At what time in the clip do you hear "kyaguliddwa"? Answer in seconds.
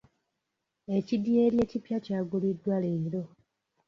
2.05-2.75